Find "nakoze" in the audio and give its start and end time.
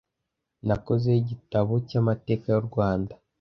0.67-1.07